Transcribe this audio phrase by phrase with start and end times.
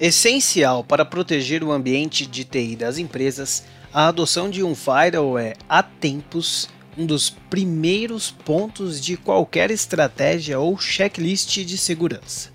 [0.00, 5.54] Essencial para proteger o ambiente de TI das empresas, a adoção de um firewall é,
[5.68, 12.50] há tempos, um dos primeiros pontos de qualquer estratégia ou checklist de segurança.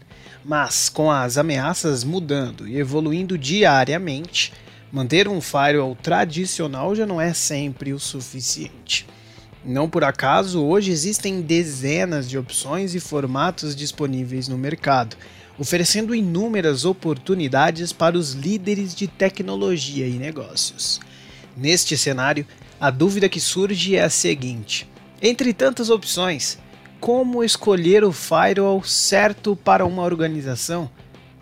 [0.45, 4.53] Mas, com as ameaças mudando e evoluindo diariamente,
[4.89, 9.05] manter um firewall tradicional já não é sempre o suficiente.
[9.65, 15.15] Não por acaso, hoje existem dezenas de opções e formatos disponíveis no mercado
[15.57, 20.99] oferecendo inúmeras oportunidades para os líderes de tecnologia e negócios.
[21.55, 22.45] Neste cenário,
[22.79, 24.89] a dúvida que surge é a seguinte:
[25.21, 26.57] entre tantas opções,
[26.99, 30.89] como escolher o firewall certo para uma organização?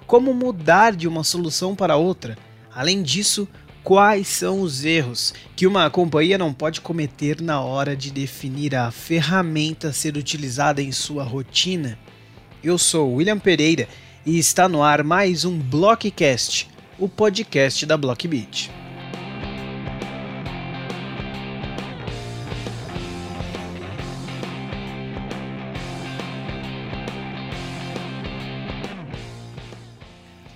[0.06, 2.38] Como mudar de uma solução para outra?
[2.74, 3.48] Além disso,
[3.84, 8.92] quais são os erros que uma companhia não pode cometer na hora de definir a
[8.92, 11.98] ferramenta a ser utilizada em sua rotina?
[12.64, 13.88] Eu sou William Pereira
[14.26, 18.70] e está no ar mais um Blockcast, o podcast da Blockbeat.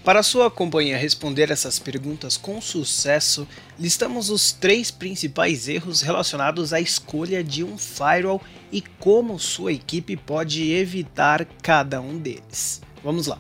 [0.06, 3.48] Para sua companhia responder essas perguntas com sucesso,
[3.80, 8.40] listamos os três principais erros relacionados à escolha de um firewall
[8.72, 12.84] e como sua equipe pode evitar cada um deles.
[13.04, 13.40] Vamos lá.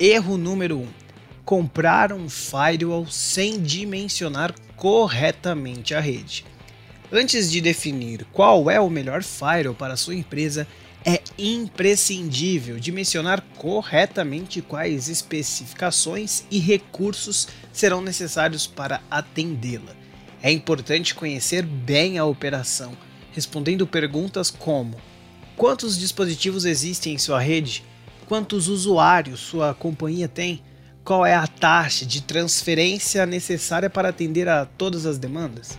[0.00, 0.80] Erro número 1.
[0.80, 0.88] Um,
[1.44, 6.44] comprar um firewall sem dimensionar corretamente a rede.
[7.12, 10.66] Antes de definir qual é o melhor firewall para sua empresa,
[11.04, 19.94] é imprescindível dimensionar corretamente quais especificações e recursos serão necessários para atendê-la.
[20.42, 22.96] É importante conhecer bem a operação,
[23.32, 24.96] respondendo perguntas como:
[25.56, 27.84] quantos dispositivos existem em sua rede?
[28.30, 30.62] quantos usuários sua companhia tem,
[31.02, 35.76] qual é a taxa de transferência necessária para atender a todas as demandas.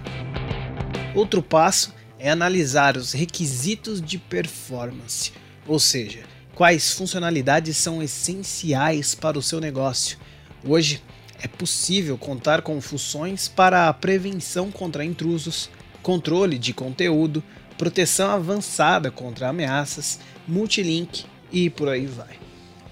[1.15, 1.93] Outro passo
[2.23, 5.33] é analisar os requisitos de performance,
[5.67, 6.19] ou seja,
[6.53, 10.19] quais funcionalidades são essenciais para o seu negócio.
[10.63, 11.01] Hoje
[11.41, 15.67] é possível contar com funções para a prevenção contra intrusos,
[16.03, 17.43] controle de conteúdo,
[17.75, 22.39] proteção avançada contra ameaças, multilink e por aí vai.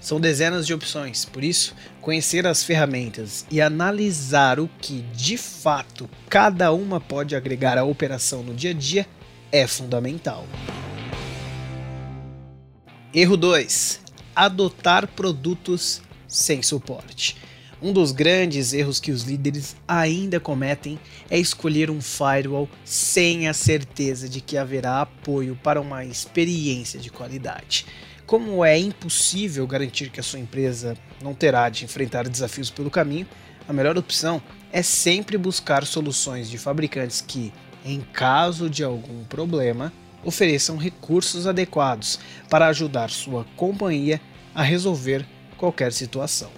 [0.00, 6.10] São dezenas de opções, por isso, conhecer as ferramentas e analisar o que de fato
[6.28, 9.06] cada uma pode agregar à operação no dia a dia
[9.52, 10.46] é fundamental.
[13.12, 14.00] Erro 2:
[14.34, 17.36] adotar produtos sem suporte.
[17.82, 20.98] Um dos grandes erros que os líderes ainda cometem
[21.30, 27.10] é escolher um firewall sem a certeza de que haverá apoio para uma experiência de
[27.10, 27.86] qualidade.
[28.26, 33.26] Como é impossível garantir que a sua empresa não terá de enfrentar desafios pelo caminho,
[33.66, 37.52] a melhor opção é sempre buscar soluções de fabricantes que,
[37.84, 39.92] em caso de algum problema,
[40.24, 42.18] ofereçam recursos adequados
[42.48, 44.20] para ajudar sua companhia
[44.54, 45.26] a resolver
[45.56, 46.50] qualquer situação.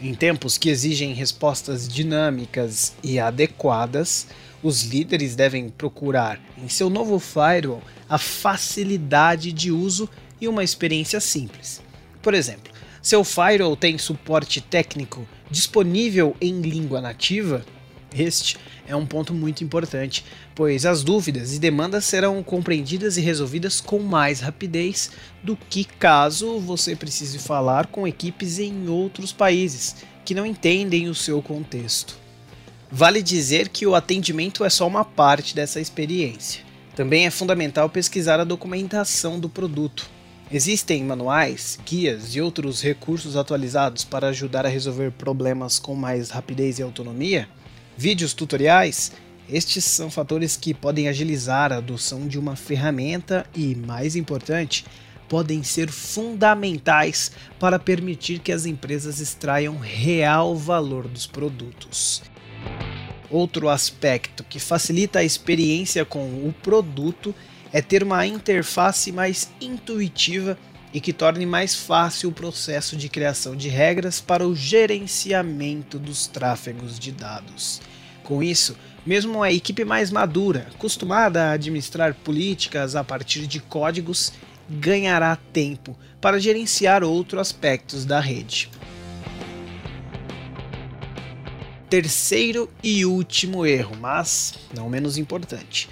[0.00, 4.28] Em tempos que exigem respostas dinâmicas e adequadas,
[4.62, 10.08] os líderes devem procurar em seu novo firewall a facilidade de uso
[10.40, 11.82] e uma experiência simples.
[12.22, 12.72] Por exemplo,
[13.02, 17.64] seu firewall tem suporte técnico disponível em língua nativa?
[18.12, 18.56] Este
[18.88, 24.00] é um ponto muito importante, pois as dúvidas e demandas serão compreendidas e resolvidas com
[24.00, 25.10] mais rapidez
[25.42, 31.14] do que caso você precise falar com equipes em outros países que não entendem o
[31.14, 32.18] seu contexto.
[32.90, 36.62] Vale dizer que o atendimento é só uma parte dessa experiência.
[36.96, 40.10] Também é fundamental pesquisar a documentação do produto,
[40.52, 46.80] Existem manuais, guias e outros recursos atualizados para ajudar a resolver problemas com mais rapidez
[46.80, 47.48] e autonomia?
[48.00, 49.12] Vídeos tutoriais?
[49.46, 54.86] Estes são fatores que podem agilizar a adoção de uma ferramenta e, mais importante,
[55.28, 62.22] podem ser fundamentais para permitir que as empresas extraiam real valor dos produtos.
[63.28, 67.34] Outro aspecto que facilita a experiência com o produto
[67.70, 70.56] é ter uma interface mais intuitiva
[70.92, 76.26] e que torne mais fácil o processo de criação de regras para o gerenciamento dos
[76.26, 77.80] tráfegos de dados.
[78.30, 84.32] Com isso, mesmo a equipe mais madura, acostumada a administrar políticas a partir de códigos,
[84.68, 88.70] ganhará tempo para gerenciar outros aspectos da rede.
[91.88, 95.88] Terceiro e último erro, mas não menos importante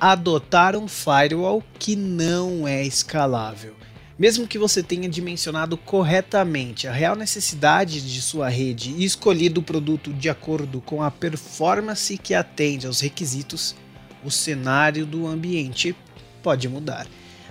[0.00, 3.74] adotar um firewall que não é escalável.
[4.22, 9.64] Mesmo que você tenha dimensionado corretamente a real necessidade de sua rede e escolhido o
[9.64, 13.74] produto de acordo com a performance que atende aos requisitos,
[14.22, 15.96] o cenário do ambiente
[16.40, 17.08] pode mudar.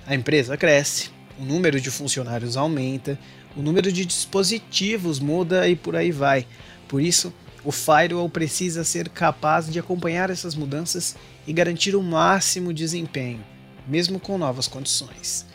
[0.08, 3.20] A empresa cresce, o número de funcionários aumenta,
[3.54, 6.48] o número de dispositivos muda e por aí vai.
[6.88, 7.34] Por isso,
[7.66, 13.44] o firewall precisa ser capaz de acompanhar essas mudanças e garantir o máximo desempenho,
[13.86, 15.51] mesmo com novas condições.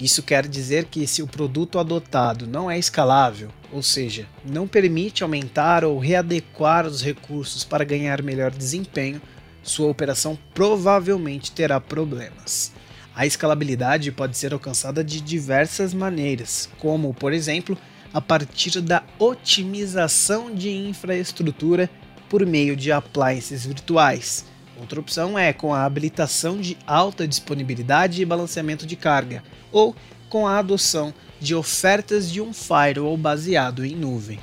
[0.00, 5.22] Isso quer dizer que se o produto adotado não é escalável, ou seja, não permite
[5.22, 9.22] aumentar ou readequar os recursos para ganhar melhor desempenho,
[9.62, 12.72] sua operação provavelmente terá problemas.
[13.14, 17.78] A escalabilidade pode ser alcançada de diversas maneiras, como, por exemplo,
[18.12, 21.88] a partir da otimização de infraestrutura
[22.28, 24.44] por meio de appliances virtuais.
[24.78, 29.94] Outra opção é com a habilitação de alta disponibilidade e balanceamento de carga, ou
[30.28, 34.40] com a adoção de ofertas de um firewall baseado em nuvem.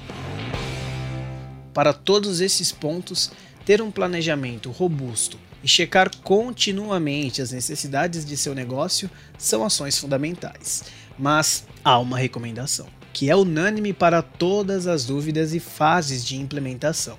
[1.73, 3.31] Para todos esses pontos,
[3.65, 10.83] ter um planejamento robusto e checar continuamente as necessidades de seu negócio são ações fundamentais.
[11.17, 17.17] Mas há uma recomendação, que é unânime para todas as dúvidas e fases de implementação.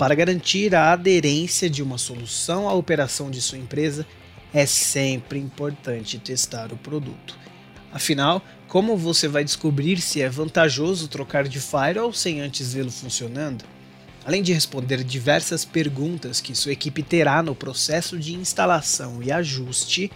[0.00, 4.06] Para garantir a aderência de uma solução à operação de sua empresa,
[4.50, 7.38] é sempre importante testar o produto.
[7.92, 13.62] Afinal, como você vai descobrir se é vantajoso trocar de firewall sem antes vê-lo funcionando?
[14.24, 20.10] Além de responder diversas perguntas que sua equipe terá no processo de instalação e ajuste,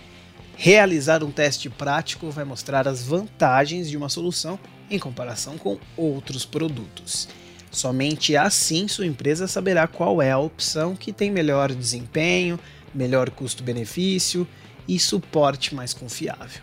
[0.56, 4.58] realizar um teste prático vai mostrar as vantagens de uma solução
[4.90, 7.28] em comparação com outros produtos.
[7.74, 12.58] Somente assim sua empresa saberá qual é a opção que tem melhor desempenho,
[12.94, 14.46] melhor custo-benefício
[14.86, 16.62] e suporte mais confiável.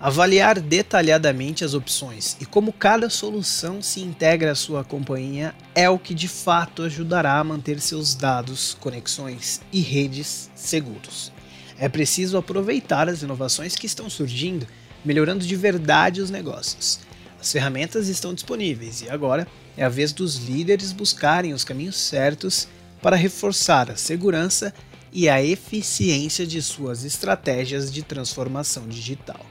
[0.00, 5.98] Avaliar detalhadamente as opções e como cada solução se integra à sua companhia é o
[5.98, 11.37] que de fato ajudará a manter seus dados, conexões e redes seguros.
[11.78, 14.66] É preciso aproveitar as inovações que estão surgindo,
[15.04, 16.98] melhorando de verdade os negócios.
[17.40, 19.46] As ferramentas estão disponíveis e agora
[19.76, 22.66] é a vez dos líderes buscarem os caminhos certos
[23.00, 24.74] para reforçar a segurança
[25.12, 29.46] e a eficiência de suas estratégias de transformação digital.